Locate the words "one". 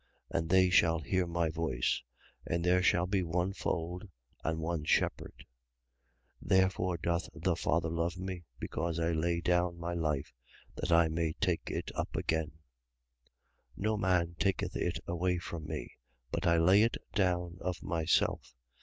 3.21-3.53, 4.57-4.83